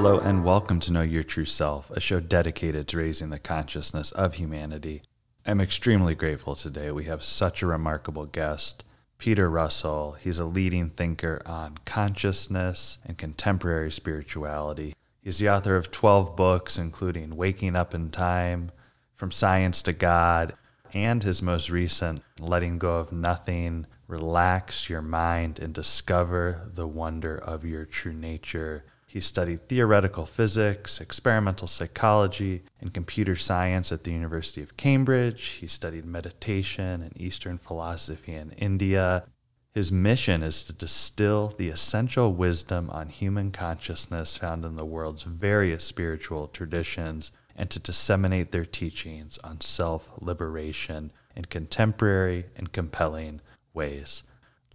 [0.00, 4.12] Hello, and welcome to Know Your True Self, a show dedicated to raising the consciousness
[4.12, 5.02] of humanity.
[5.44, 6.92] I'm extremely grateful today.
[6.92, 8.84] We have such a remarkable guest,
[9.18, 10.12] Peter Russell.
[10.20, 14.94] He's a leading thinker on consciousness and contemporary spirituality.
[15.20, 18.70] He's the author of 12 books, including Waking Up in Time,
[19.16, 20.54] From Science to God,
[20.94, 27.36] and his most recent, Letting Go of Nothing, Relax Your Mind and Discover the Wonder
[27.36, 28.84] of Your True Nature.
[29.10, 35.42] He studied theoretical physics, experimental psychology, and computer science at the University of Cambridge.
[35.60, 39.24] He studied meditation and Eastern philosophy in India.
[39.72, 45.22] His mission is to distill the essential wisdom on human consciousness found in the world's
[45.22, 53.40] various spiritual traditions and to disseminate their teachings on self liberation in contemporary and compelling
[53.72, 54.22] ways.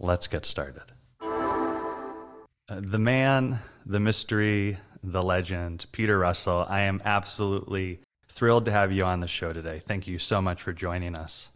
[0.00, 0.93] Let's get started.
[2.66, 6.64] Uh, the man, the mystery, the legend, Peter Russell.
[6.66, 9.78] I am absolutely thrilled to have you on the show today.
[9.78, 11.48] Thank you so much for joining us.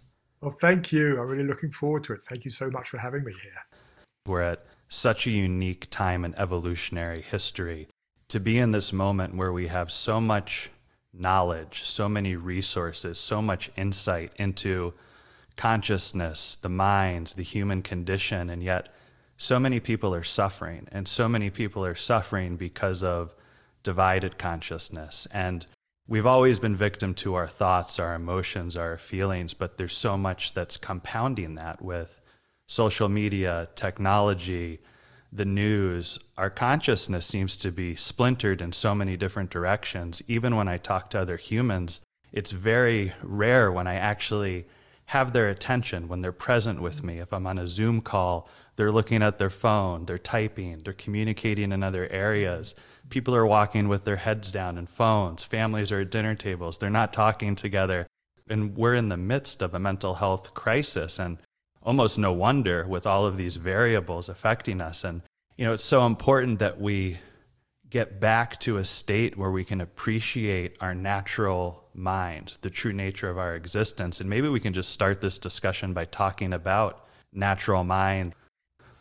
[0.43, 1.19] Well, thank you.
[1.19, 2.21] I'm really looking forward to it.
[2.29, 3.81] Thank you so much for having me here.
[4.27, 7.89] We're at such a unique time in evolutionary history
[8.29, 10.71] to be in this moment where we have so much
[11.15, 14.93] knowledge, so many resources, so much insight into
[15.57, 18.89] consciousness, the mind, the human condition, and yet
[19.41, 23.35] so many people are suffering, and so many people are suffering because of
[23.85, 25.29] divided consciousness.
[25.33, 25.65] And
[26.09, 30.55] we've always been victim to our thoughts, our emotions, our feelings, but there's so much
[30.55, 32.21] that's compounding that with
[32.67, 34.81] social media, technology,
[35.33, 36.19] the news.
[36.37, 40.21] Our consciousness seems to be splintered in so many different directions.
[40.27, 42.01] Even when I talk to other humans,
[42.33, 44.67] it's very rare when I actually
[45.09, 47.19] have their attention, when they're present with me.
[47.19, 51.73] If I'm on a Zoom call, they're looking at their phone, they're typing, they're communicating
[51.73, 52.75] in other areas.
[53.09, 55.45] People are walking with their heads down and phones.
[55.45, 56.77] Families are at dinner tables.
[56.77, 58.07] They're not talking together.
[58.51, 61.19] And we're in the midst of a mental health crisis.
[61.19, 61.39] And
[61.83, 65.05] almost no wonder with all of these variables affecting us.
[65.05, 65.23] And,
[65.57, 67.17] you know, it's so important that we
[67.89, 73.29] get back to a state where we can appreciate our natural mind, the true nature
[73.29, 74.21] of our existence.
[74.21, 78.35] And maybe we can just start this discussion by talking about natural mind.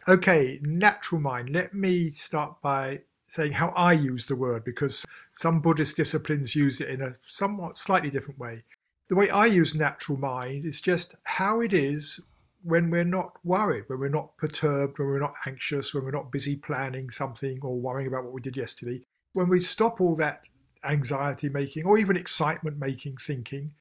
[0.07, 1.49] Okay, natural mind.
[1.49, 6.79] Let me start by saying how I use the word because some Buddhist disciplines use
[6.81, 8.63] it in a somewhat slightly different way.
[9.09, 12.19] The way I use natural mind is just how it is
[12.63, 16.31] when we're not worried, when we're not perturbed, when we're not anxious, when we're not
[16.31, 19.01] busy planning something or worrying about what we did yesterday,
[19.33, 20.41] when we stop all that
[20.83, 23.71] anxiety making or even excitement making thinking,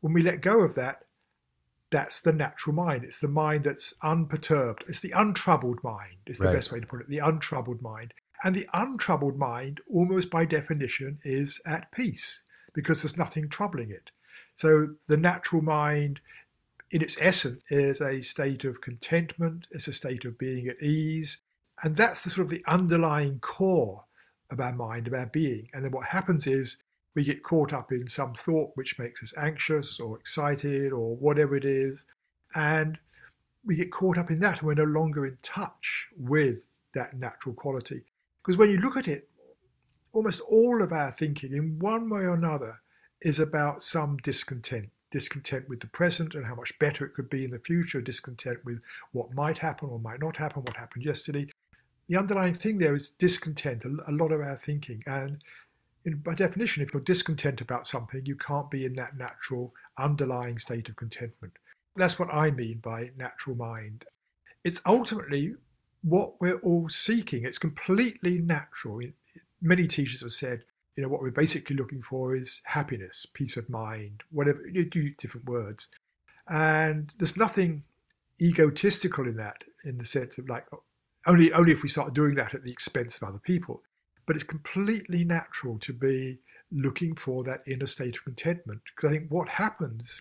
[0.00, 1.02] when we let go of that,
[1.90, 3.04] that's the natural mind.
[3.04, 4.84] It's the mind that's unperturbed.
[4.88, 6.54] It's the untroubled mind, is the right.
[6.54, 7.08] best way to put it.
[7.08, 8.12] The untroubled mind.
[8.42, 12.42] And the untroubled mind, almost by definition, is at peace
[12.74, 14.10] because there's nothing troubling it.
[14.54, 16.20] So the natural mind,
[16.90, 21.38] in its essence, is a state of contentment, it's a state of being at ease.
[21.82, 24.04] And that's the sort of the underlying core
[24.50, 25.68] of our mind, of our being.
[25.72, 26.78] And then what happens is
[27.14, 31.56] we get caught up in some thought which makes us anxious or excited or whatever
[31.56, 32.04] it is.
[32.54, 32.98] And
[33.64, 37.54] we get caught up in that and we're no longer in touch with that natural
[37.54, 38.04] quality.
[38.42, 39.28] Because when you look at it,
[40.12, 42.80] almost all of our thinking, in one way or another,
[43.20, 44.90] is about some discontent.
[45.10, 48.58] Discontent with the present and how much better it could be in the future, discontent
[48.64, 48.80] with
[49.12, 51.48] what might happen or might not happen, what happened yesterday.
[52.08, 55.02] The underlying thing there is discontent, a lot of our thinking.
[55.06, 55.42] And
[56.04, 60.58] in, by definition, if you're discontent about something, you can't be in that natural underlying
[60.58, 61.54] state of contentment.
[61.96, 64.04] That's what I mean by natural mind.
[64.62, 65.54] It's ultimately
[66.02, 67.44] what we're all seeking.
[67.44, 69.00] It's completely natural.
[69.60, 70.62] Many teachers have said,
[70.94, 75.10] you know, what we're basically looking for is happiness, peace of mind, whatever, you do
[75.10, 75.88] different words.
[76.48, 77.82] And there's nothing
[78.40, 80.66] egotistical in that, in the sense of like,
[81.26, 83.82] only, only if we start doing that at the expense of other people.
[84.26, 86.38] But it's completely natural to be
[86.72, 88.80] looking for that inner state of contentment.
[88.94, 90.20] Because I think what happens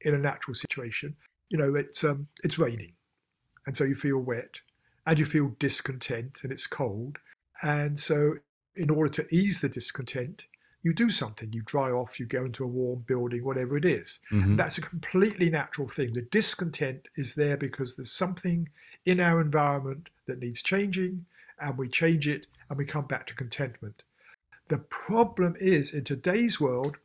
[0.00, 1.16] in a natural situation,
[1.50, 2.92] you know, it's um, it's raining,
[3.66, 4.56] and so you feel wet,
[5.06, 7.18] and you feel discontent and it's cold.
[7.62, 8.34] And so,
[8.74, 10.42] in order to ease the discontent,
[10.82, 11.52] you do something.
[11.52, 14.20] You dry off, you go into a warm building, whatever it is.
[14.30, 14.56] Mm-hmm.
[14.56, 16.12] That's a completely natural thing.
[16.12, 18.68] The discontent is there because there's something
[19.06, 21.26] in our environment that needs changing,
[21.60, 24.02] and we change it and we come back to contentment.
[24.68, 26.96] The problem is in today's world,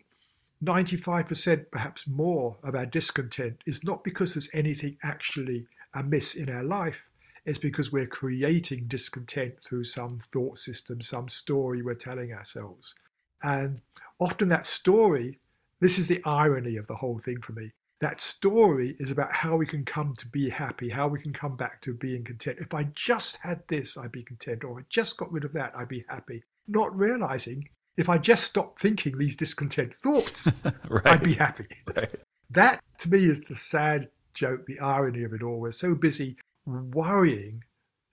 [0.64, 6.64] 95%, perhaps more, of our discontent is not because there's anything actually amiss in our
[6.64, 7.10] life
[7.50, 12.94] it's because we're creating discontent through some thought system, some story we're telling ourselves.
[13.42, 13.82] And
[14.20, 15.40] often that story,
[15.80, 17.72] this is the irony of the whole thing for me.
[18.02, 21.58] That story is about how we can come to be happy, how we can come
[21.58, 22.60] back to being content.
[22.62, 25.54] If I just had this, I'd be content, or if I just got rid of
[25.54, 26.44] that, I'd be happy.
[26.68, 27.68] Not realizing
[27.98, 30.48] if I just stopped thinking these discontent thoughts,
[30.88, 31.08] right.
[31.08, 31.68] I'd be happy.
[31.94, 32.16] Right.
[32.50, 35.60] That to me is the sad joke, the irony of it all.
[35.60, 37.64] We're so busy worrying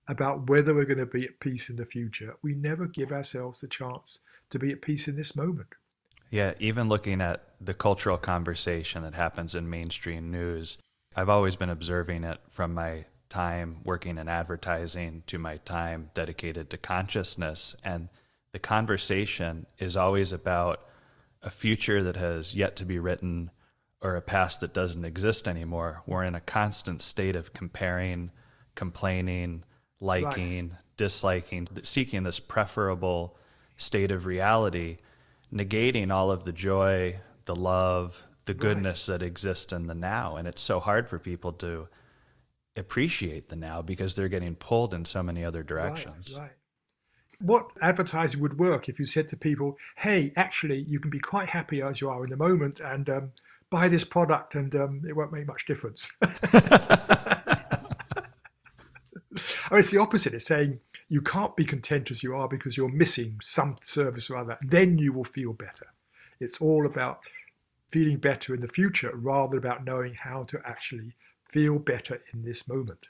[0.09, 2.37] about whether we're going to be at peace in the future.
[2.43, 4.19] We never give ourselves the chance
[4.51, 5.69] to be at peace in this moment.
[6.31, 10.79] Yeah, even looking at the cultural conversation that happens in mainstream news,
[11.15, 16.71] I've always been observing it from my time working in advertising to my time dedicated
[16.71, 17.75] to consciousness.
[17.85, 18.09] And
[18.53, 20.87] the conversation is always about
[21.43, 23.51] a future that has yet to be written
[24.03, 26.03] or a past that doesn't exist anymore.
[26.07, 28.31] We're in a constant state of comparing,
[28.75, 29.65] complaining,
[30.01, 30.79] liking, right.
[30.97, 33.37] disliking, seeking this preferable
[33.77, 34.99] state of reality,
[35.53, 39.19] negating all of the joy, the love, the goodness right.
[39.19, 40.37] that exists in the now.
[40.37, 41.89] And it's so hard for people to
[42.77, 46.33] appreciate the now because they're getting pulled in so many other directions.
[46.35, 46.53] Right, right
[47.41, 51.49] what advertising would work if you said to people, hey, actually, you can be quite
[51.49, 53.33] happy as you are in the moment and um,
[53.71, 56.11] buy this product and um, it won't make much difference.
[59.69, 60.33] I mean, it's the opposite.
[60.33, 64.37] It's saying you can't be content as you are because you're missing some service or
[64.37, 64.59] other.
[64.61, 65.87] Then you will feel better.
[66.41, 67.21] It's all about
[67.89, 71.15] feeling better in the future rather about knowing how to actually
[71.49, 73.07] feel better in this moment.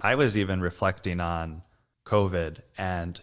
[0.00, 1.62] I was even reflecting on
[2.06, 3.20] COVID and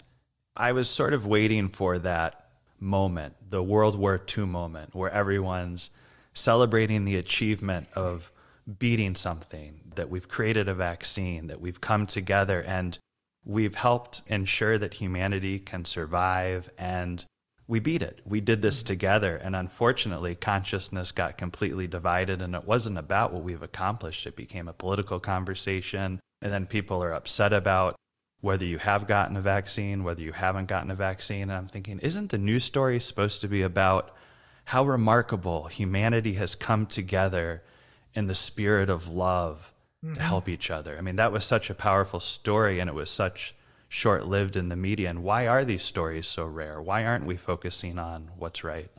[0.55, 2.49] I was sort of waiting for that
[2.79, 5.89] moment, the World War II moment, where everyone's
[6.33, 8.31] celebrating the achievement of
[8.77, 12.99] beating something, that we've created a vaccine, that we've come together and
[13.47, 17.23] we've helped ensure that humanity can survive and
[17.65, 18.19] we beat it.
[18.25, 18.87] We did this mm-hmm.
[18.87, 19.35] together.
[19.37, 24.27] And unfortunately, consciousness got completely divided and it wasn't about what we've accomplished.
[24.27, 26.19] It became a political conversation.
[26.41, 27.95] And then people are upset about
[28.41, 31.43] whether you have gotten a vaccine, whether you haven't gotten a vaccine.
[31.43, 34.13] And I'm thinking, isn't the news story supposed to be about
[34.65, 37.63] how remarkable humanity has come together
[38.13, 39.73] in the spirit of love
[40.03, 40.13] mm-hmm.
[40.13, 40.97] to help each other?
[40.97, 43.55] I mean, that was such a powerful story and it was such
[43.87, 45.09] short lived in the media.
[45.09, 46.81] And why are these stories so rare?
[46.81, 48.89] Why aren't we focusing on what's right?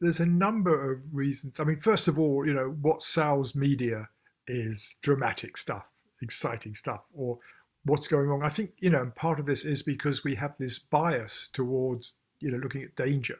[0.00, 1.60] There's a number of reasons.
[1.60, 4.08] I mean, first of all, you know, what sells media
[4.46, 5.84] is dramatic stuff,
[6.22, 7.38] exciting stuff, or
[7.84, 8.42] what's going wrong.
[8.42, 12.50] I think you know part of this is because we have this bias towards you
[12.50, 13.38] know looking at danger,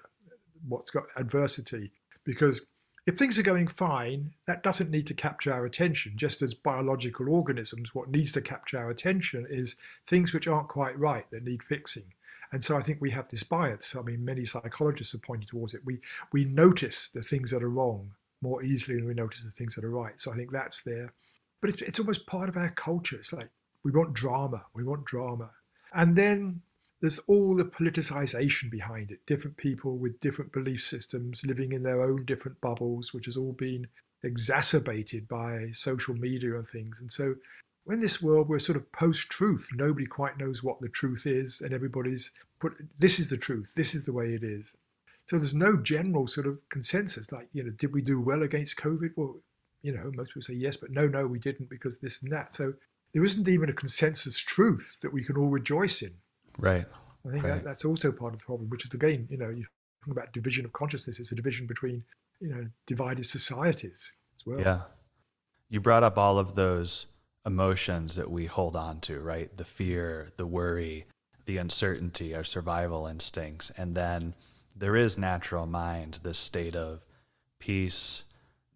[0.69, 1.93] what's got adversity.
[2.25, 2.61] Because
[3.07, 6.13] if things are going fine, that doesn't need to capture our attention.
[6.17, 10.99] Just as biological organisms, what needs to capture our attention is things which aren't quite
[10.99, 12.15] right that need fixing.
[12.53, 13.95] And so I think we have this bias.
[13.97, 15.85] I mean, many psychologists have pointed towards it.
[15.85, 15.99] We
[16.33, 19.85] we notice the things that are wrong more easily than we notice the things that
[19.85, 20.21] are right.
[20.21, 21.13] So I think that's there.
[21.61, 23.17] But it's, it's almost part of our culture.
[23.17, 23.49] It's like
[23.83, 24.65] we want drama.
[24.75, 25.51] We want drama.
[25.95, 26.63] And then
[27.05, 29.27] there's all the politicization behind it.
[29.27, 33.53] Different people with different belief systems living in their own different bubbles, which has all
[33.53, 33.89] been
[34.23, 37.01] exacerbated by social media and things.
[37.01, 37.35] And so,
[37.91, 39.69] in this world, we're sort of post truth.
[39.75, 43.95] Nobody quite knows what the truth is, and everybody's put this is the truth, this
[43.95, 44.75] is the way it is.
[45.27, 48.79] So, there's no general sort of consensus like, you know, did we do well against
[48.79, 49.11] COVID?
[49.15, 49.37] Well,
[49.83, 52.55] you know, most people say yes, but no, no, we didn't because this and that.
[52.55, 52.73] So,
[53.13, 56.15] there isn't even a consensus truth that we can all rejoice in.
[56.59, 56.87] Right.
[57.27, 57.55] I think right.
[57.55, 59.69] That, that's also part of the problem, which is again, you know, you're
[60.01, 61.19] talking about division of consciousness.
[61.19, 62.05] It's a division between,
[62.41, 64.61] you know, divided societies as well.
[64.61, 64.83] Yeah.
[65.71, 67.07] You brought up all of those
[67.47, 69.55] emotions that we hold on to, right?
[69.57, 71.07] The fear, the worry,
[71.47, 73.71] the uncertainty, our survival instincts.
[73.77, 74.35] And then
[74.77, 77.07] there is natural mind, this state of
[77.59, 78.25] peace,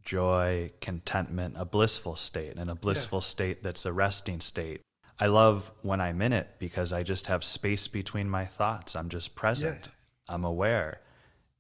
[0.03, 3.23] joy, contentment, a blissful state, and a blissful yeah.
[3.23, 4.81] state that's a resting state.
[5.21, 8.95] I love when I'm in it because I just have space between my thoughts.
[8.95, 9.89] I'm just present.
[10.29, 11.01] I'm aware.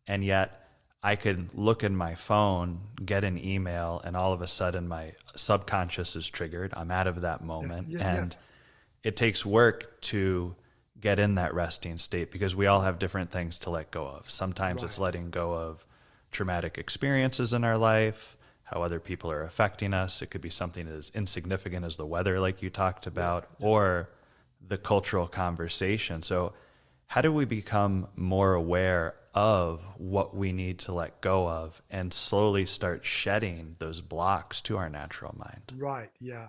[0.06, 0.68] And yet
[1.02, 5.12] I could look in my phone, get an email, and all of a sudden my
[5.36, 6.72] subconscious is triggered.
[6.76, 7.88] I'm out of that moment.
[7.88, 8.36] Yeah, yeah, and
[9.02, 10.54] it takes work to
[11.00, 14.30] get in that resting state because we all have different things to let go of.
[14.30, 14.88] Sometimes right.
[14.88, 15.84] it's letting go of
[16.30, 18.36] traumatic experiences in our life
[18.70, 20.20] how other people are affecting us.
[20.20, 24.08] It could be something as insignificant as the weather, like you talked about, or
[24.66, 26.22] the cultural conversation.
[26.22, 26.52] So,
[27.06, 32.12] how do we become more aware of what we need to let go of and
[32.12, 35.72] slowly start shedding those blocks to our natural mind?
[35.76, 36.48] Right, yeah.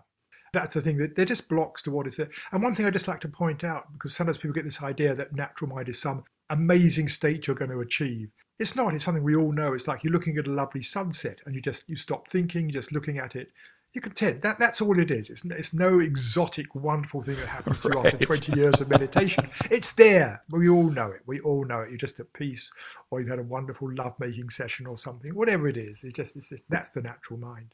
[0.51, 2.29] That's the thing that they're just blocks to what is there.
[2.51, 5.15] And one thing I just like to point out, because sometimes people get this idea
[5.15, 8.29] that natural mind is some amazing state you're going to achieve.
[8.59, 8.93] It's not.
[8.93, 9.73] It's something we all know.
[9.73, 12.73] It's like you're looking at a lovely sunset and you just you stop thinking, you
[12.73, 13.51] just looking at it.
[13.93, 14.41] You're content.
[14.41, 15.29] That that's all it is.
[15.29, 19.49] It's it's no exotic, wonderful thing that happens to you after 20 years of meditation.
[19.71, 20.43] It's there.
[20.51, 21.21] We all know it.
[21.25, 21.89] We all know it.
[21.89, 22.71] You're just at peace,
[23.09, 25.33] or you've had a wonderful love-making session or something.
[25.33, 27.73] Whatever it is, it's just it's that's the natural mind.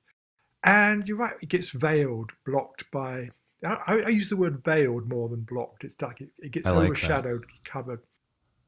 [0.63, 1.35] And you're right.
[1.41, 3.31] It gets veiled, blocked by.
[3.63, 5.83] I, I use the word veiled more than blocked.
[5.83, 7.69] It's like it, it gets like overshadowed, that.
[7.69, 7.99] covered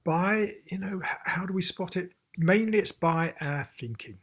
[0.07, 2.11] by you know how do we spot it?
[2.37, 4.17] Mainly it's by our thinking.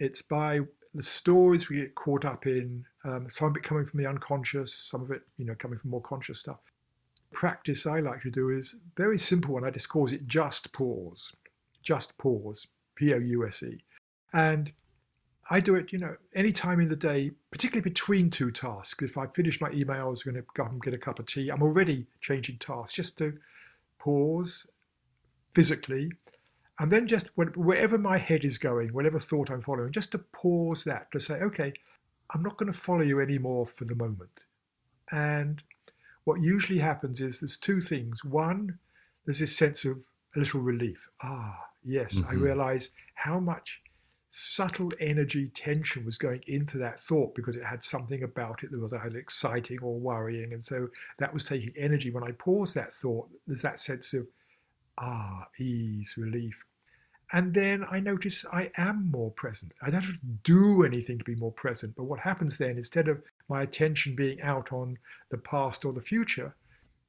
[0.00, 0.60] It's by
[0.94, 4.74] the stories we get caught up in um, some of it coming from the unconscious
[4.74, 6.58] some of it you know coming from more conscious stuff.
[7.32, 9.64] Practice i like to do is very simple one.
[9.64, 11.32] I just calls it just pause
[11.84, 12.66] just pause
[12.96, 13.78] p-o-u-s-e
[14.32, 14.72] and
[15.50, 19.04] i do it you know any time in the day particularly between two tasks.
[19.04, 21.26] If i finish my email i was going to go and get a cup of
[21.26, 22.94] tea i'm already changing tasks.
[22.94, 23.38] Just to
[24.00, 24.66] pause
[25.58, 26.12] physically,
[26.78, 30.84] and then just wherever my head is going, whatever thought I'm following, just to pause
[30.84, 31.72] that to say, okay,
[32.32, 34.30] I'm not going to follow you anymore for the moment.
[35.10, 35.60] And
[36.22, 38.24] what usually happens is there's two things.
[38.24, 38.78] One,
[39.26, 39.98] there's this sense of
[40.36, 41.08] a little relief.
[41.24, 42.30] Ah, yes, mm-hmm.
[42.30, 43.80] I realize how much
[44.30, 48.78] subtle energy tension was going into that thought because it had something about it that
[48.78, 50.52] was either exciting or worrying.
[50.52, 52.12] And so that was taking energy.
[52.12, 54.28] When I pause that thought, there's that sense of
[54.98, 56.64] ah, ease, relief.
[57.32, 59.72] And then I notice I am more present.
[59.82, 61.94] I don't have to do anything to be more present.
[61.94, 64.98] But what happens then, instead of my attention being out on
[65.30, 66.54] the past or the future,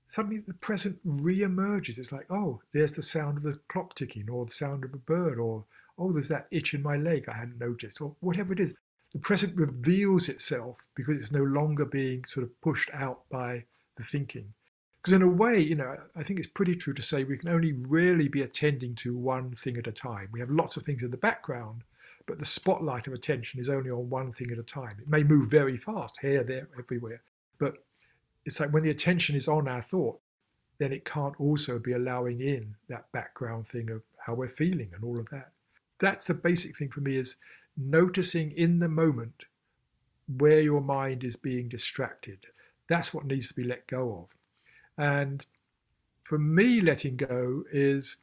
[0.09, 1.97] suddenly the present re-emerges.
[1.97, 4.97] It's like, oh, there's the sound of the clock ticking, or the sound of a
[4.97, 5.63] bird, or
[5.97, 8.73] oh, there's that itch in my leg I hadn't noticed, or whatever it is.
[9.13, 13.63] The present reveals itself because it's no longer being sort of pushed out by
[13.97, 14.53] the thinking.
[15.01, 17.49] Because in a way, you know, I think it's pretty true to say we can
[17.49, 20.27] only really be attending to one thing at a time.
[20.31, 21.83] We have lots of things in the background,
[22.25, 24.97] but the spotlight of attention is only on one thing at a time.
[25.01, 27.21] It may move very fast, here, there, everywhere,
[27.59, 27.75] but
[28.45, 30.19] it's like when the attention is on our thought,
[30.79, 35.03] then it can't also be allowing in that background thing of how we're feeling and
[35.03, 35.51] all of that.
[35.99, 37.35] That's the basic thing for me is
[37.77, 39.45] noticing in the moment
[40.37, 42.47] where your mind is being distracted.
[42.87, 44.38] That's what needs to be let go of.
[44.99, 45.45] And
[46.23, 48.17] for me, letting go is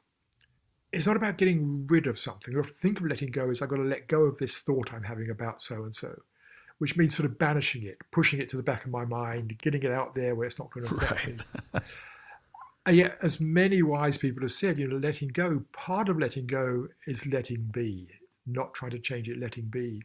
[0.93, 2.55] it's not about getting rid of something.
[2.55, 5.03] Or think of letting go as I've got to let go of this thought I'm
[5.03, 6.21] having about so and so,
[6.79, 9.83] which means sort of banishing it, pushing it to the back of my mind, getting
[9.83, 11.39] it out there where it's not going to affect right.
[11.75, 11.81] me.
[12.87, 16.47] and yet, as many wise people have said, you know, letting go, part of letting
[16.47, 18.09] go is letting be,
[18.47, 20.03] not trying to change it, letting be.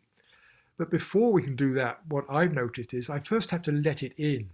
[0.77, 4.01] But before we can do that, what I've noticed is I first have to let
[4.03, 4.49] it in.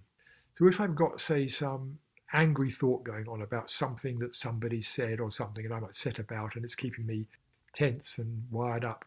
[0.57, 1.99] So if I've got, say, some
[2.33, 6.55] angry thought going on about something that somebody said or something and I'm upset about
[6.55, 7.27] and it's keeping me
[7.73, 9.05] tense and wired up.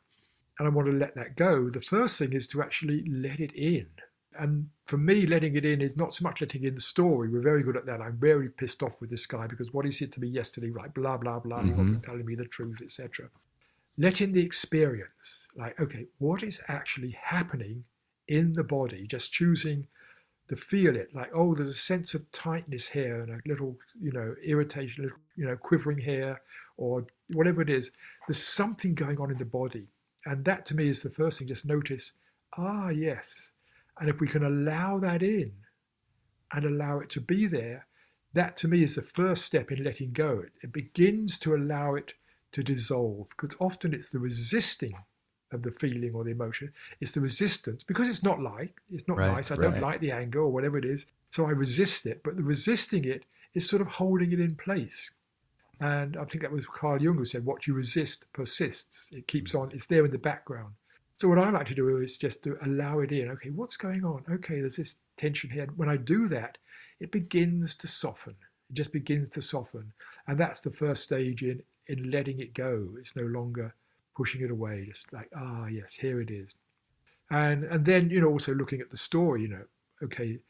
[0.59, 1.71] And I want to let that go.
[1.71, 3.87] The first thing is to actually let it in.
[4.39, 7.29] And for me, letting it in is not so much letting in the story.
[7.29, 8.01] We're very good at that.
[8.01, 10.95] I'm very pissed off with this guy because what he said to me yesterday, like
[10.95, 11.67] blah blah blah, mm-hmm.
[11.67, 13.29] he wasn't telling me the truth, etc.
[13.99, 15.47] Let in the experience.
[15.57, 17.85] Like, okay, what is actually happening
[18.29, 19.07] in the body?
[19.07, 19.89] Just choosing
[20.51, 24.11] to feel it like oh there's a sense of tightness here and a little you
[24.11, 26.41] know irritation little, you know quivering here
[26.77, 27.93] or whatever it is
[28.27, 29.87] there's something going on in the body.
[30.27, 32.13] And that to me is the first thing just notice
[32.59, 33.53] ah yes.
[34.01, 35.53] And if we can allow that in
[36.53, 37.87] and allow it to be there
[38.33, 40.45] that to me is the first step in letting go.
[40.63, 42.13] It begins to allow it
[42.53, 44.95] to dissolve because often it's the resisting
[45.53, 46.73] of the feeling or the emotion.
[47.01, 49.51] It's the resistance because it's not like it's not right, nice.
[49.51, 49.71] I right.
[49.71, 52.23] don't like the anger or whatever it is, so I resist it.
[52.23, 55.11] But the resisting it is sort of holding it in place.
[55.81, 59.11] And I think that was Carl Jung who said, "What you resist persists.
[59.13, 59.73] It keeps on.
[59.73, 60.75] It's there in the background."
[61.17, 63.29] So what I like to do is just to allow it in.
[63.31, 64.25] Okay, what's going on?
[64.31, 65.67] Okay, there's this tension here.
[65.77, 66.59] When I do that,
[66.99, 68.37] it begins to soften.
[68.71, 69.93] It just begins to soften,
[70.27, 72.91] and that's the first stage in in letting it go.
[72.99, 73.75] It's no longer
[74.21, 76.55] pushing it away, just like, ah, yes, here it is.
[77.31, 79.65] And and then, you know, also looking at the story, you know,
[80.03, 80.41] okay,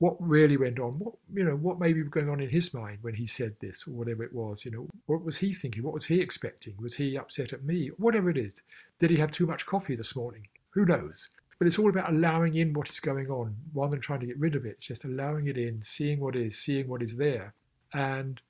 [0.00, 0.98] what really went on?
[0.98, 3.86] What you know, what may be going on in his mind when he said this
[3.86, 5.82] or whatever it was, you know, what was he thinking?
[5.82, 6.74] What was he expecting?
[6.78, 7.88] Was he upset at me?
[7.96, 8.60] Whatever it is.
[8.98, 10.48] Did he have too much coffee this morning?
[10.74, 11.30] Who knows?
[11.58, 14.38] But it's all about allowing in what is going on rather than trying to get
[14.38, 14.80] rid of it.
[14.80, 17.54] Just allowing it in, seeing what is, seeing what is there.
[17.94, 18.42] And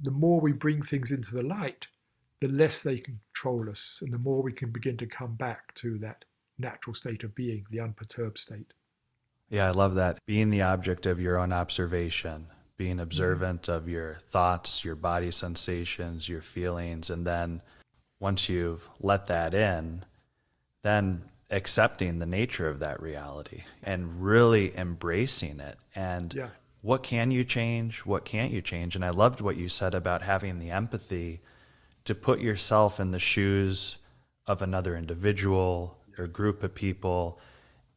[0.00, 1.88] the more we bring things into the light,
[2.46, 5.98] the less they control us and the more we can begin to come back to
[5.98, 6.24] that
[6.58, 8.72] natural state of being, the unperturbed state.
[9.48, 10.18] Yeah, I love that.
[10.26, 13.72] Being the object of your own observation, being observant mm-hmm.
[13.72, 17.10] of your thoughts, your body sensations, your feelings.
[17.10, 17.62] And then
[18.20, 20.04] once you've let that in,
[20.82, 25.78] then accepting the nature of that reality and really embracing it.
[25.94, 26.48] And yeah.
[26.82, 28.00] what can you change?
[28.00, 28.94] What can't you change?
[28.94, 31.40] And I loved what you said about having the empathy
[32.06, 33.98] to put yourself in the shoes
[34.46, 37.38] of another individual or group of people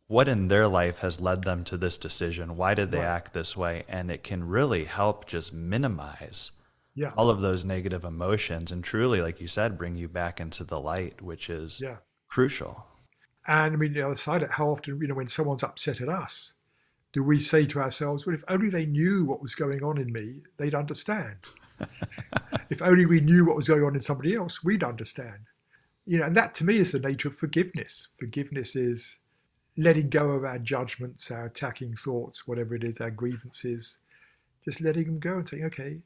[0.07, 3.05] what in their life has led them to this decision why did they right.
[3.05, 6.51] act this way and it can really help just minimize
[6.95, 7.11] yeah.
[7.15, 10.79] all of those negative emotions and truly like you said bring you back into the
[10.79, 11.97] light which is yeah.
[12.27, 12.85] crucial
[13.47, 16.01] and i mean the other side of it how often you know when someone's upset
[16.01, 16.53] at us
[17.13, 20.11] do we say to ourselves well if only they knew what was going on in
[20.11, 21.37] me they'd understand
[22.69, 25.39] if only we knew what was going on in somebody else we'd understand
[26.05, 29.17] you know and that to me is the nature of forgiveness forgiveness is
[29.79, 33.97] letting go of our judgments, our attacking thoughts, whatever it is, our grievances,
[34.65, 35.99] just letting them go and saying, okay,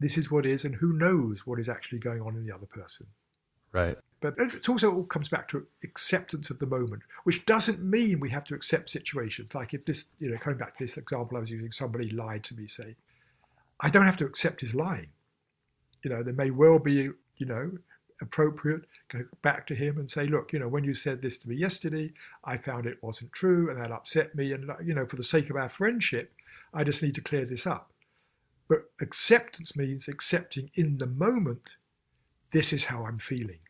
[0.00, 2.66] this is what is, and who knows what is actually going on in the other
[2.66, 3.06] person.
[3.70, 3.98] Right.
[4.20, 8.30] But it also all comes back to acceptance of the moment, which doesn't mean we
[8.30, 9.54] have to accept situations.
[9.54, 12.44] Like if this, you know, coming back to this example I was using, somebody lied
[12.44, 12.96] to me, say,
[13.80, 15.08] I don't have to accept his lying.
[16.02, 17.72] You know, there may well be, you know,
[18.20, 21.48] appropriate, go back to him and say, look, you know, when you said this to
[21.48, 22.12] me yesterday,
[22.44, 24.52] I found it wasn't true and that upset me.
[24.52, 26.32] And, you know, for the sake of our friendship,
[26.72, 27.92] I just need to clear this up.
[28.68, 31.62] But acceptance means accepting in the moment,
[32.52, 33.60] this is how I'm feeling.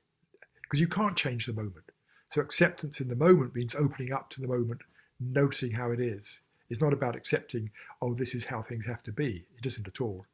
[0.63, 1.91] Because you can't change the moment.
[2.31, 4.83] So acceptance in the moment means opening up to the moment,
[5.21, 6.41] noticing how it is.
[6.69, 7.71] It's not about accepting,
[8.03, 9.47] oh, this is how things have to be.
[9.59, 10.27] It isn't at all.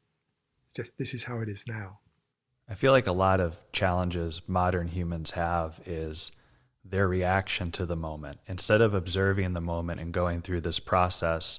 [0.66, 1.98] It's just this is how it is now.
[2.68, 6.32] I feel like a lot of challenges modern humans have is
[6.84, 8.38] their reaction to the moment.
[8.46, 11.58] Instead of observing the moment and going through this process,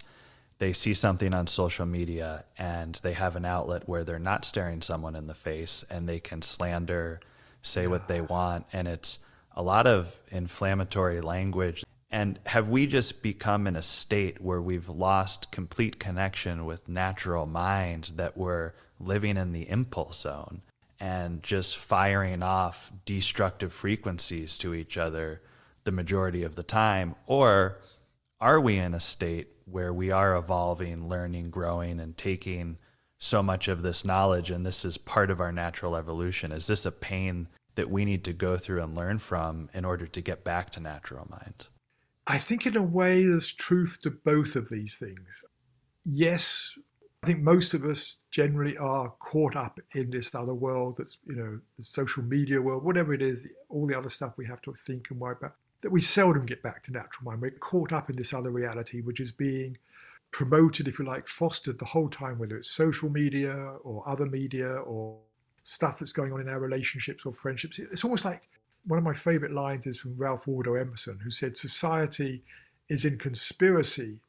[0.57, 4.81] they see something on social media and they have an outlet where they're not staring
[4.81, 7.19] someone in the face and they can slander,
[7.61, 8.65] say what they want.
[8.73, 9.19] And it's
[9.55, 11.83] a lot of inflammatory language.
[12.13, 17.45] And have we just become in a state where we've lost complete connection with natural
[17.45, 20.61] minds that we're living in the impulse zone?
[21.03, 25.41] and just firing off destructive frequencies to each other
[25.83, 27.13] the majority of the time?
[27.27, 27.79] Or
[28.39, 32.77] are we in a state where we are evolving, learning, growing, and taking
[33.17, 36.53] so much of this knowledge and this is part of our natural evolution?
[36.53, 40.07] Is this a pain that we need to go through and learn from in order
[40.07, 41.67] to get back to natural mind?
[42.25, 45.43] I think, in a way, there's truth to both of these things.
[46.05, 46.71] Yes,
[47.21, 51.35] I think most of us generally are caught up in this other world that's, you
[51.35, 54.73] know, the social media world, whatever it is, all the other stuff we have to
[54.73, 57.41] think and worry about, that we seldom get back to natural mind.
[57.41, 59.77] We're caught up in this other reality, which is being
[60.31, 64.67] promoted, if you like, fostered the whole time, whether it's social media or other media
[64.67, 65.17] or
[65.63, 67.79] stuff that's going on in our relationships or friendships.
[67.79, 68.43] It's almost like
[68.85, 72.43] one of my favorite lines is from Ralph Waldo Emerson, who said, Society
[72.89, 74.19] is in conspiracy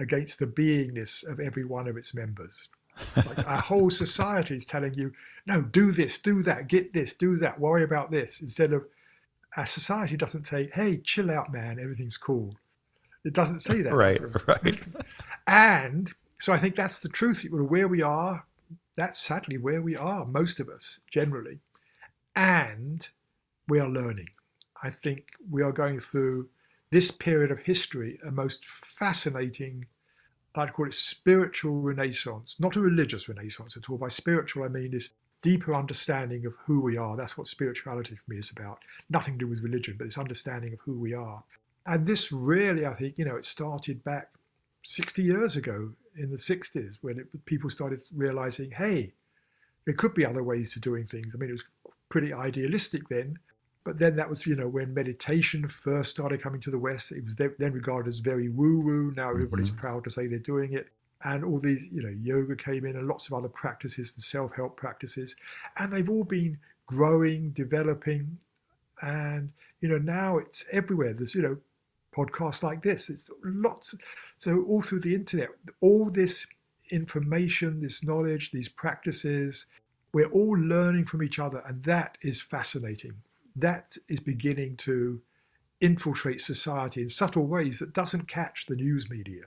[0.00, 2.68] against the beingness of every one of its members.
[3.16, 5.12] Like our whole society is telling you,
[5.46, 8.84] no, do this, do that, get this, do that, worry about this, instead of
[9.56, 12.54] our society doesn't say, hey, chill out, man, everything's cool.
[13.24, 13.94] It doesn't say that.
[13.94, 14.78] right, right.
[15.46, 17.46] And so I think that's the truth.
[17.50, 18.44] Where we are,
[18.96, 21.60] that's sadly where we are, most of us generally.
[22.34, 23.08] And
[23.68, 24.28] we are learning.
[24.82, 26.48] I think we are going through
[26.90, 28.64] this period of history a most
[28.98, 29.86] fascinating,
[30.54, 33.96] I'd call it spiritual renaissance, not a religious renaissance at all.
[33.96, 35.10] By spiritual, I mean this
[35.42, 37.16] deeper understanding of who we are.
[37.16, 38.78] That's what spirituality for me is about.
[39.10, 41.42] Nothing to do with religion, but this understanding of who we are.
[41.86, 44.28] And this really, I think, you know, it started back
[44.84, 49.12] 60 years ago in the 60s when it, people started realizing, hey,
[49.84, 51.34] there could be other ways to doing things.
[51.34, 51.64] I mean, it was
[52.08, 53.38] pretty idealistic then,
[53.84, 57.24] but then that was, you know, when meditation first started coming to the West, it
[57.24, 59.12] was then regarded as very woo woo.
[59.16, 59.80] Now everybody's mm-hmm.
[59.80, 60.88] proud to say they're doing it.
[61.24, 64.54] And all these, you know, yoga came in and lots of other practices and self
[64.54, 65.34] help practices.
[65.76, 68.38] And they've all been growing, developing.
[69.00, 71.12] And, you know, now it's everywhere.
[71.12, 71.56] There's, you know,
[72.14, 73.10] podcasts like this.
[73.10, 73.94] It's lots.
[74.38, 75.48] So all through the internet,
[75.80, 76.46] all this
[76.90, 79.66] information, this knowledge, these practices,
[80.12, 81.62] we're all learning from each other.
[81.66, 83.14] And that is fascinating
[83.56, 85.20] that is beginning to
[85.80, 89.42] infiltrate society in subtle ways that doesn't catch the news media.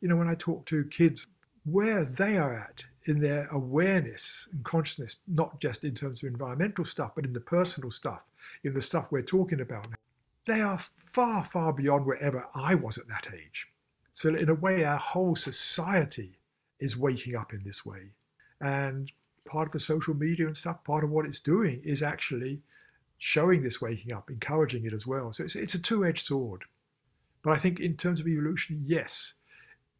[0.00, 1.26] You know, when I talk to kids,
[1.64, 6.84] where they are at in their awareness and consciousness, not just in terms of environmental
[6.84, 8.22] stuff, but in the personal stuff,
[8.64, 9.86] in the stuff we're talking about,
[10.46, 10.80] they are
[11.12, 13.68] far, far beyond wherever I was at that age.
[14.12, 16.38] So, in a way, our whole society
[16.78, 18.10] is waking up in this way.
[18.60, 19.10] And
[19.46, 22.60] part of the social media and stuff, part of what it's doing is actually
[23.20, 25.32] showing this waking up, encouraging it as well.
[25.32, 26.64] So, it's, it's a two edged sword.
[27.42, 29.34] But I think in terms of evolution, yes,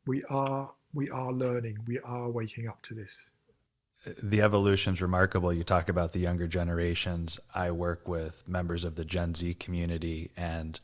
[0.07, 3.25] we are we are learning, we are waking up to this.
[4.23, 5.53] The evolution's remarkable.
[5.53, 7.39] You talk about the younger generations.
[7.55, 10.81] I work with members of the Gen Z community and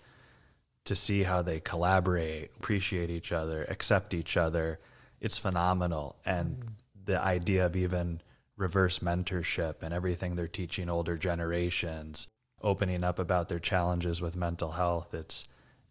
[0.85, 4.79] to see how they collaborate, appreciate each other, accept each other,
[5.20, 6.16] it's phenomenal.
[6.25, 6.68] And mm.
[7.07, 8.20] the idea of even
[8.56, 12.26] reverse mentorship and everything they're teaching older generations,
[12.62, 15.44] opening up about their challenges with mental health, it's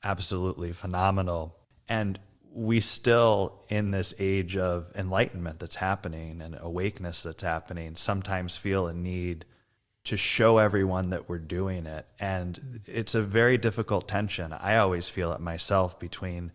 [0.04, 1.56] absolutely phenomenal.
[1.88, 2.20] And
[2.52, 8.88] we still, in this age of enlightenment that's happening and awakeness that's happening, sometimes feel
[8.88, 9.46] a need
[10.06, 12.06] to show everyone that we're doing it.
[12.20, 14.54] And it's a very difficult tension.
[14.54, 16.52] I always feel it myself between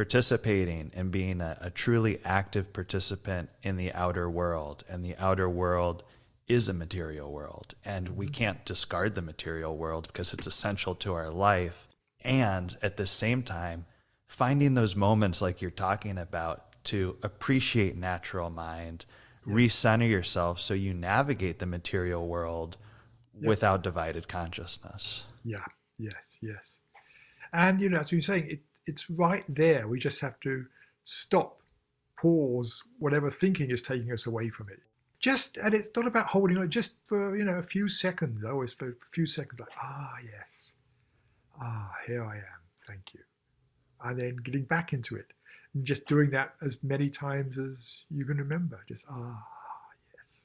[0.00, 4.82] participating and being a, a, truly active participant in the outer world.
[4.88, 6.04] And the outer world
[6.48, 7.74] is a material world.
[7.84, 8.32] And we mm-hmm.
[8.32, 11.86] can't discard the material world because it's essential to our life.
[12.24, 13.84] And at the same time,
[14.26, 19.04] finding those moments like you're talking about to appreciate natural mind
[19.46, 22.78] recenter yourself so you navigate the material world
[23.34, 23.46] yep.
[23.46, 25.26] without divided consciousness.
[25.44, 25.66] Yeah,
[25.98, 26.76] yes, yes.
[27.52, 29.86] And, you know, as you're saying, it, it's right there.
[29.88, 30.66] We just have to
[31.02, 31.60] stop,
[32.16, 34.80] pause, whatever thinking is taking us away from it.
[35.18, 38.72] Just, and it's not about holding on, just for, you know, a few seconds, always
[38.72, 40.72] for a few seconds, like, ah, yes,
[41.60, 43.20] ah, here I am, thank you.
[44.02, 45.26] And then getting back into it
[45.74, 48.80] and just doing that as many times as you can remember.
[48.88, 49.44] Just ah,
[50.14, 50.44] yes.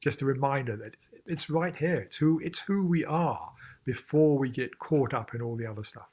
[0.00, 1.96] Just a reminder that it's, it's right here.
[1.96, 3.52] It's who it's who we are
[3.84, 6.08] before we get caught up in all the other stuff.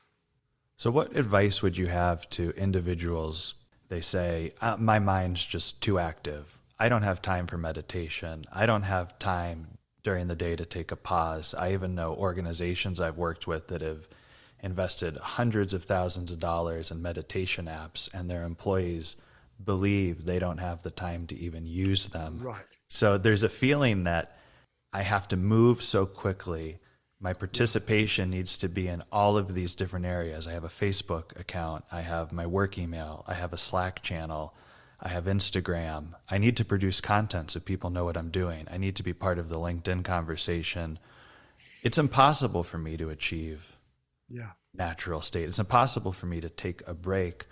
[0.82, 3.54] So, what advice would you have to individuals?
[3.90, 6.58] They say, uh, My mind's just too active.
[6.80, 8.42] I don't have time for meditation.
[8.52, 11.54] I don't have time during the day to take a pause.
[11.54, 14.08] I even know organizations I've worked with that have
[14.64, 19.18] invested hundreds of thousands of dollars in meditation apps and their employees
[19.64, 22.40] believe they don't have the time to even use them.
[22.42, 22.66] Right.
[22.90, 24.36] So there's a feeling that
[24.92, 26.80] I have to move so quickly.
[27.24, 30.48] My participation needs to be in all of these different areas.
[30.48, 34.56] I have a Facebook account, I have my work email, I have a Slack channel,
[35.00, 36.16] I have Instagram.
[36.32, 38.66] I need to produce content so people know what I'm doing.
[38.72, 40.98] I need to be part of the LinkedIn conversation.
[41.84, 43.78] It's impossible for me to achieve
[44.28, 44.54] yeah.
[44.74, 45.48] natural state.
[45.48, 47.46] It's impossible for me to take a break.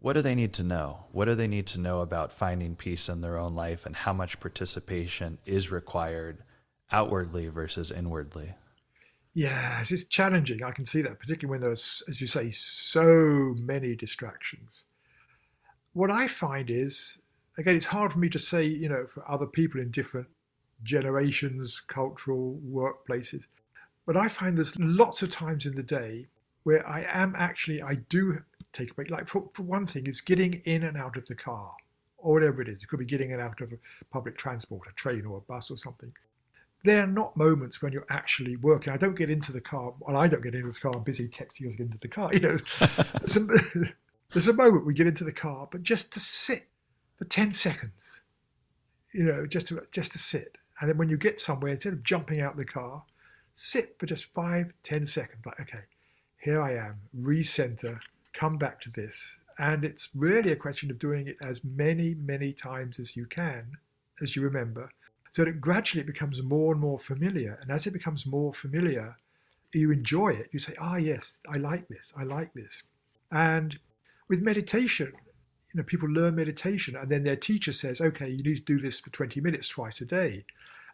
[0.00, 1.06] What do they need to know?
[1.10, 4.12] What do they need to know about finding peace in their own life and how
[4.12, 6.43] much participation is required
[6.90, 8.54] outwardly versus inwardly?
[9.32, 10.62] Yeah, it's just challenging.
[10.62, 14.84] I can see that, particularly when there's, as you say, so many distractions.
[15.92, 17.18] What I find is,
[17.58, 20.28] again, it's hard for me to say, you know, for other people in different
[20.84, 23.42] generations, cultural workplaces.
[24.06, 26.26] But I find there's lots of times in the day
[26.62, 28.38] where I am actually, I do
[28.72, 29.10] take a break.
[29.10, 31.72] Like for, for one thing, is getting in and out of the car
[32.18, 32.82] or whatever it is.
[32.82, 33.72] It could be getting in and out of
[34.12, 36.12] public transport, a train or a bus or something.
[36.84, 38.92] They're not moments when you're actually working.
[38.92, 39.94] I don't get into the car.
[40.00, 40.92] Well, I don't get into the car.
[40.94, 42.30] I'm busy texting us into the car.
[42.34, 42.58] You know,
[43.20, 43.46] there's, a,
[44.32, 46.68] there's a moment we get into the car, but just to sit
[47.16, 48.20] for 10 seconds,
[49.12, 50.58] you know, just to, just to sit.
[50.80, 53.04] And then when you get somewhere, instead of jumping out the car,
[53.54, 55.46] sit for just five, ten seconds.
[55.46, 55.84] Like, okay,
[56.38, 58.00] here I am, recenter,
[58.32, 59.36] come back to this.
[59.56, 63.78] And it's really a question of doing it as many, many times as you can,
[64.20, 64.90] as you remember,
[65.34, 67.58] so that gradually it becomes more and more familiar.
[67.60, 69.16] And as it becomes more familiar,
[69.72, 70.48] you enjoy it.
[70.52, 72.84] You say, ah, yes, I like this, I like this.
[73.32, 73.78] And
[74.28, 75.12] with meditation,
[75.72, 78.78] you know, people learn meditation and then their teacher says, okay, you need to do
[78.78, 80.44] this for 20 minutes twice a day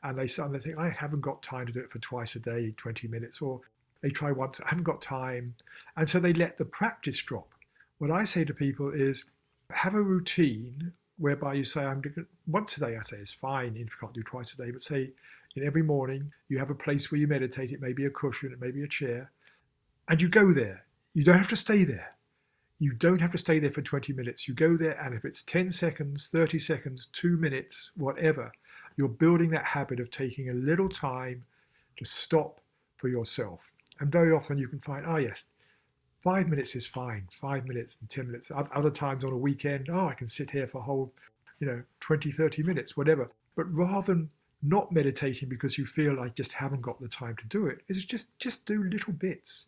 [0.02, 2.72] and they suddenly think, I haven't got time to do it for twice a day,
[2.78, 3.60] 20 minutes, or
[4.00, 5.54] they try once, I haven't got time.
[5.98, 7.48] And so they let the practice drop.
[7.98, 9.26] What I say to people is
[9.70, 13.72] have a routine whereby you say, I'm doing once a day, I say is fine
[13.74, 15.10] if you can't do twice a day, but say
[15.54, 17.72] in every morning you have a place where you meditate.
[17.72, 19.30] It may be a cushion, it may be a chair,
[20.08, 20.86] and you go there.
[21.12, 22.14] You don't have to stay there.
[22.78, 24.48] You don't have to stay there for 20 minutes.
[24.48, 28.52] You go there, and if it's 10 seconds, 30 seconds, two minutes, whatever,
[28.96, 31.44] you're building that habit of taking a little time
[31.98, 32.60] to stop
[32.96, 33.60] for yourself.
[33.98, 35.46] And very often you can find, oh, yes,
[36.22, 38.50] five minutes is fine, five minutes and 10 minutes.
[38.54, 41.12] Other times on a weekend, oh, I can sit here for a whole,
[41.58, 43.30] you know, 20, 30 minutes, whatever.
[43.56, 44.30] But rather than
[44.62, 48.04] not meditating because you feel like just haven't got the time to do it, is
[48.04, 49.66] just just do little bits.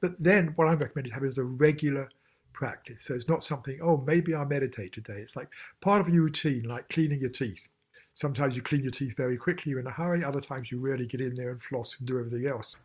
[0.00, 2.10] But then what I'm recommending having is a regular
[2.52, 3.04] practice.
[3.04, 5.20] So it's not something, oh, maybe I'll meditate today.
[5.20, 5.48] It's like
[5.80, 7.68] part of your routine, like cleaning your teeth.
[8.12, 10.22] Sometimes you clean your teeth very quickly, you're in a hurry.
[10.22, 12.76] Other times you really get in there and floss and do everything else.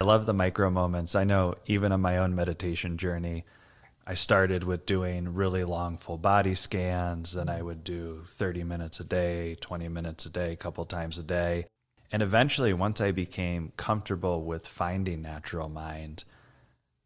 [0.00, 1.16] I love the micro moments.
[1.16, 3.44] I know even on my own meditation journey,
[4.06, 7.32] I started with doing really long full body scans.
[7.32, 11.18] Then I would do 30 minutes a day, 20 minutes a day, a couple times
[11.18, 11.66] a day.
[12.12, 16.22] And eventually, once I became comfortable with finding natural mind,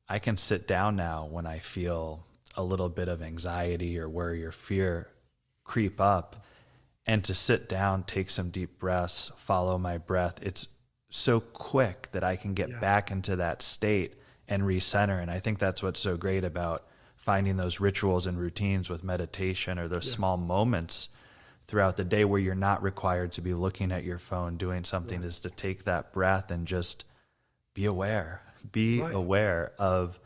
[0.07, 2.27] I can sit down now when I feel
[2.59, 5.09] a little bit of anxiety or worry or fear
[5.65, 6.45] creep up
[7.07, 10.39] and to sit down, take some deep breaths, follow my breath.
[10.43, 10.69] It's
[11.15, 12.79] so quick that I can get yeah.
[12.79, 14.15] back into that state
[14.49, 15.21] and recenter.
[15.21, 19.79] And I think that's what's so great about finding those rituals and routines with meditation
[19.79, 20.15] or those yeah.
[20.15, 21.11] small moments
[21.67, 25.21] throughout the day where you're not required to be looking at your phone doing something
[25.21, 25.27] right.
[25.27, 27.05] is to take that breath and just
[27.75, 28.41] be aware
[28.73, 29.15] be right.
[29.15, 30.19] aware of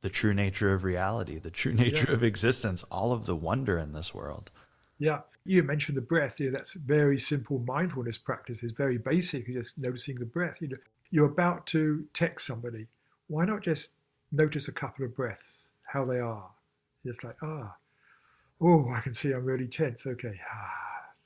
[0.00, 2.14] the true nature of reality the true nature yeah.
[2.14, 4.50] of existence all of the wonder in this world
[4.98, 9.46] yeah you mentioned the breath you know, that's very simple mindfulness practice is very basic
[9.46, 10.76] just noticing the breath you know
[11.10, 12.86] you're about to text somebody
[13.26, 13.92] why not just
[14.30, 16.50] notice a couple of breaths how they are
[17.04, 17.74] just like ah
[18.60, 20.06] oh, I can see I'm really tense.
[20.06, 20.72] Okay, ah,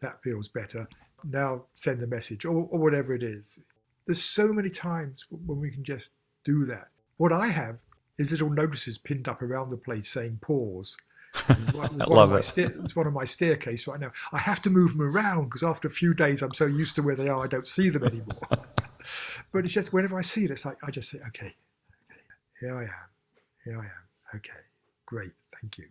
[0.01, 0.89] that feels better.
[1.25, 3.59] Now send the message or, or whatever it is.
[4.07, 6.13] There's so many times when we can just
[6.45, 6.89] do that.
[7.17, 7.79] What I have
[8.19, 10.97] is little notices pinned up around the place saying pause.
[11.49, 12.53] I love it.
[12.57, 14.13] It's one of my staircase right now.
[14.33, 17.03] I have to move them around because after a few days, I'm so used to
[17.03, 18.49] where they are, I don't see them anymore.
[19.53, 22.23] but it's just whenever I see it, it's like I just say, okay, okay,
[22.61, 23.11] here I am,
[23.65, 24.37] here I am.
[24.37, 24.51] Okay,
[25.07, 25.87] great, thank you.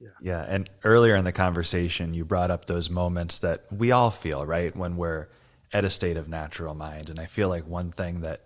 [0.00, 0.08] Yeah.
[0.22, 0.46] Yeah.
[0.48, 4.74] And earlier in the conversation, you brought up those moments that we all feel, right?
[4.76, 5.28] When we're
[5.72, 7.10] at a state of natural mind.
[7.10, 8.42] And I feel like one thing that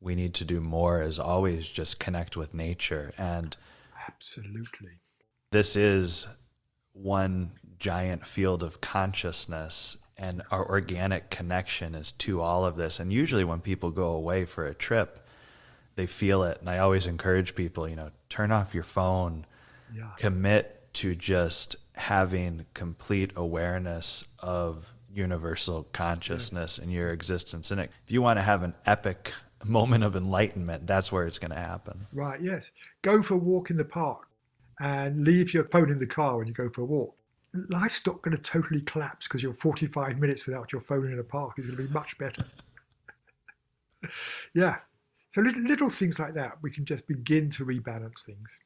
[0.00, 3.12] we need to do more is always just connect with nature.
[3.18, 3.56] And
[4.08, 4.98] absolutely,
[5.50, 6.26] this is
[6.92, 9.96] one giant field of consciousness.
[10.18, 13.00] And our organic connection is to all of this.
[13.00, 15.26] And usually, when people go away for a trip,
[15.94, 16.58] they feel it.
[16.60, 19.44] And I always encourage people, you know, turn off your phone,
[19.94, 20.10] yeah.
[20.16, 27.90] commit to just having complete awareness of universal consciousness and your existence in it.
[28.04, 29.32] If you want to have an epic
[29.64, 32.06] moment of enlightenment, that's where it's going to happen.
[32.12, 32.70] Right, yes.
[33.02, 34.25] Go for a walk in the park
[34.80, 37.14] and leave your phone in the car when you go for a walk.
[37.68, 41.24] Life's not going to totally collapse because you're 45 minutes without your phone in a
[41.24, 41.54] park.
[41.56, 42.44] It's going to be much better.
[44.54, 44.76] yeah.
[45.30, 48.58] So little, little things like that, we can just begin to rebalance things.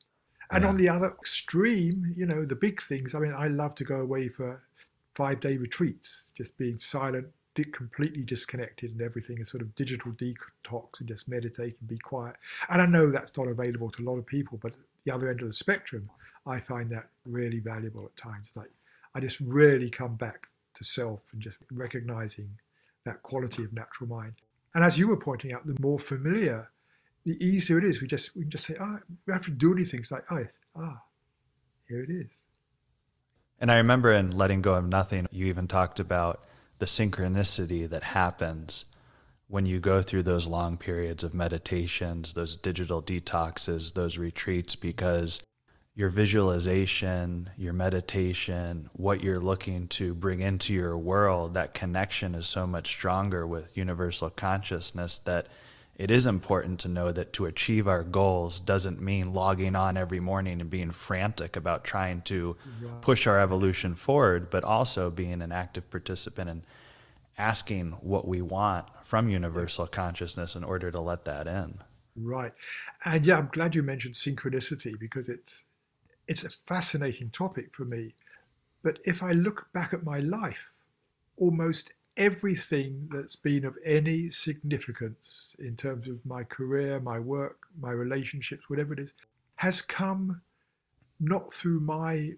[0.51, 0.70] And yeah.
[0.70, 3.14] on the other extreme, you know, the big things.
[3.14, 4.61] I mean, I love to go away for
[5.14, 7.29] five day retreats, just being silent,
[7.73, 12.37] completely disconnected and everything, a sort of digital detox and just meditate and be quiet.
[12.68, 14.73] And I know that's not available to a lot of people, but
[15.11, 16.09] the other end of the spectrum,
[16.46, 18.49] I find that really valuable at times.
[18.55, 18.70] Like
[19.14, 20.46] I just really come back
[20.77, 22.51] to self and just recognizing
[23.05, 24.35] that quality of natural mind.
[24.75, 26.70] And as you were pointing out, the more familiar
[27.25, 28.01] the easier it is.
[28.01, 30.01] We just we can just say, ah, oh, we have to do anything.
[30.01, 30.46] It's like, oh,
[30.77, 31.03] ah,
[31.88, 32.31] here it is.
[33.61, 36.44] And I remember in letting go of nothing, you even talked about
[36.79, 38.87] the synchronicity that happens
[39.51, 45.41] when you go through those long periods of meditations, those digital detoxes, those retreats, because
[45.97, 52.47] your visualization, your meditation, what you're looking to bring into your world, that connection is
[52.47, 55.49] so much stronger with universal consciousness that
[55.97, 60.21] it is important to know that to achieve our goals doesn't mean logging on every
[60.21, 62.57] morning and being frantic about trying to
[63.01, 66.63] push our evolution forward, but also being an active participant and
[67.40, 71.81] asking what we want from universal consciousness in order to let that in.
[72.14, 72.53] Right.
[73.05, 75.64] And yeah, I'm glad you mentioned synchronicity because it's
[76.29, 78.14] it's a fascinating topic for me.
[78.83, 80.70] But if I look back at my life,
[81.38, 87.90] almost everything that's been of any significance in terms of my career, my work, my
[87.90, 89.12] relationships, whatever it is,
[89.57, 90.40] has come
[91.18, 92.33] not through my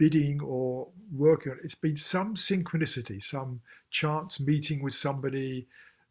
[0.00, 1.64] bidding or working on it.
[1.64, 3.60] It's been some synchronicity, some
[3.90, 5.66] chance meeting with somebody,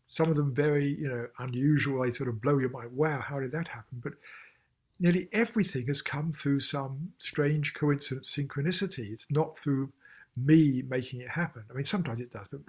[0.08, 2.04] some of them very, you know, unusual.
[2.04, 2.96] They sort of blow your mind.
[2.96, 4.00] Wow, how did that happen?
[4.04, 4.14] But
[5.00, 9.12] nearly everything has come through some strange coincidence, synchronicity.
[9.12, 9.92] It's not through
[10.38, 11.64] me making it happen.
[11.72, 12.62] I mean, sometimes it does, but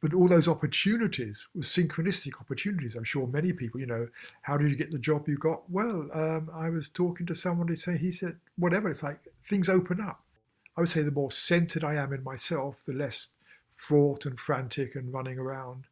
[0.00, 2.94] but all those opportunities were synchronistic opportunities.
[2.94, 4.06] I'm sure many people, you know,
[4.42, 5.68] how did you get the job you got?
[5.68, 7.66] Well, um, I was talking to someone.
[7.66, 8.88] They say he said whatever.
[8.88, 10.20] It's like things open up.
[10.78, 13.30] I would say the more centered I am in myself, the less
[13.74, 15.86] fraught and frantic and running around.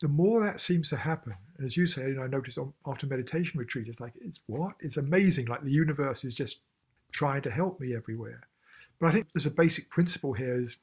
[0.00, 2.72] The more that seems to happen, and as you say, you know, I noticed on,
[2.86, 4.76] after meditation retreat, it's like it's what?
[4.80, 5.48] It's amazing.
[5.48, 6.60] Like the universe is just
[7.12, 8.48] trying to help me everywhere.
[8.98, 10.78] But I think there's a basic principle here is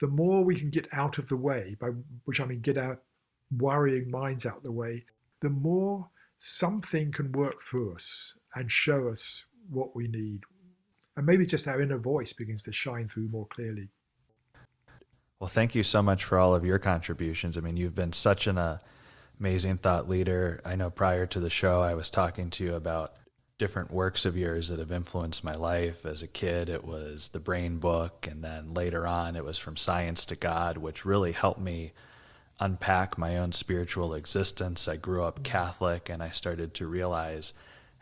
[0.00, 1.90] the more we can get out of the way, by
[2.24, 2.98] which I mean get our
[3.56, 5.04] worrying minds out of the way,
[5.42, 6.08] the more
[6.40, 10.42] something can work through us and show us what we need.
[11.16, 13.88] And maybe just our inner voice begins to shine through more clearly.
[15.40, 17.58] Well, thank you so much for all of your contributions.
[17.58, 18.78] I mean, you've been such an uh,
[19.38, 20.60] amazing thought leader.
[20.64, 23.14] I know prior to the show, I was talking to you about
[23.58, 26.04] different works of yours that have influenced my life.
[26.04, 29.76] As a kid, it was the Brain Book, and then later on, it was From
[29.76, 31.92] Science to God, which really helped me
[32.58, 34.88] unpack my own spiritual existence.
[34.88, 37.52] I grew up Catholic, and I started to realize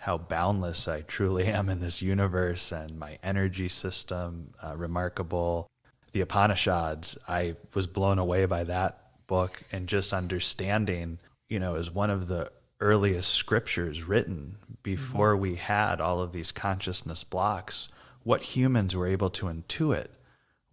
[0.03, 5.69] how boundless I truly am in this universe and my energy system, uh, remarkable.
[6.11, 11.89] The Upanishads, I was blown away by that book and just understanding, you know, as
[11.89, 15.43] one of the earliest scriptures written before mm-hmm.
[15.43, 17.89] we had all of these consciousness blocks,
[18.25, 20.09] what humans were able to intuit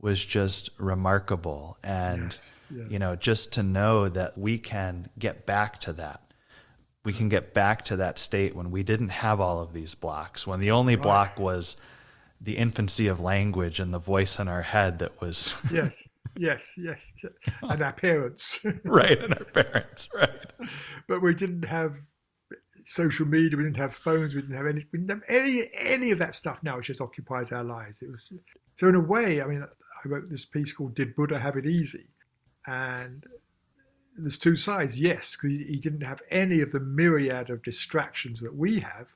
[0.02, 1.78] was just remarkable.
[1.84, 2.50] And, yes.
[2.76, 2.84] yeah.
[2.90, 6.22] you know, just to know that we can get back to that.
[7.10, 10.46] We can get back to that state when we didn't have all of these blocks,
[10.46, 11.02] when the only right.
[11.02, 11.76] block was
[12.40, 15.60] the infancy of language and the voice in our head that was.
[15.74, 15.92] yes,
[16.38, 17.12] yes, yes.
[17.64, 18.64] And our parents.
[18.86, 20.54] right, and our parents, right.
[21.08, 21.96] But we didn't have
[22.86, 23.58] social media.
[23.58, 24.36] We didn't have phones.
[24.36, 24.86] We didn't have any.
[24.94, 26.60] We didn't have any any of that stuff.
[26.62, 28.04] Now it just occupies our lives.
[28.04, 28.32] It was
[28.76, 29.42] so in a way.
[29.42, 32.10] I mean, I wrote this piece called "Did Buddha Have It Easy?"
[32.68, 33.26] and
[34.24, 35.00] there's two sides.
[35.00, 39.08] Yes, because he didn't have any of the myriad of distractions that we have,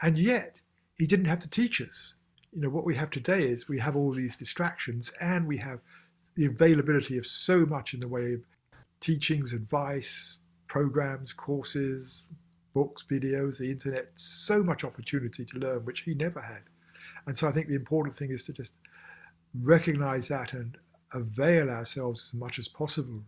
[0.00, 0.60] and yet
[0.96, 2.14] he didn't have to teach us.
[2.52, 5.80] You know what we have today is we have all these distractions, and we have
[6.34, 8.40] the availability of so much in the way of
[9.00, 12.22] teachings, advice, programs, courses,
[12.74, 16.62] books, videos, the internet, so much opportunity to learn, which he never had.
[17.26, 18.72] And so I think the important thing is to just
[19.60, 20.76] recognize that and
[21.12, 23.22] avail ourselves as much as possible.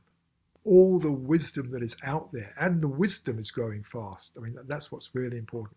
[0.65, 4.33] All the wisdom that is out there, and the wisdom is growing fast.
[4.37, 5.77] I mean, that's what's really important.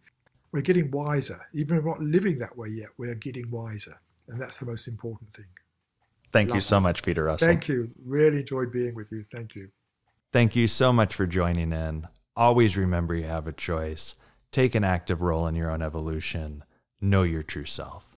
[0.52, 1.48] We're getting wiser.
[1.54, 4.00] Even if we're not living that way yet, we're getting wiser.
[4.28, 5.46] And that's the most important thing.
[6.32, 7.48] Thank Love you so much, Peter Russell.
[7.48, 7.92] Thank you.
[8.06, 9.26] Really enjoyed being with you.
[9.32, 9.70] Thank you.
[10.32, 12.08] Thank you so much for joining in.
[12.36, 14.16] Always remember you have a choice.
[14.52, 16.64] Take an active role in your own evolution.
[17.00, 18.13] Know your true self.